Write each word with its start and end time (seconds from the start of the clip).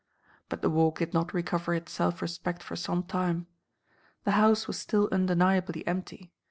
But 0.49 0.63
the 0.63 0.69
Walk 0.71 0.97
did 0.97 1.13
not 1.13 1.31
recover 1.31 1.75
its 1.75 1.91
self 1.91 2.23
respect 2.23 2.63
for 2.63 2.75
some 2.75 3.03
time. 3.03 3.45
The 4.23 4.31
house 4.31 4.65
was 4.65 4.79
still 4.79 5.07
undeniably 5.11 5.85
empty. 5.87 6.31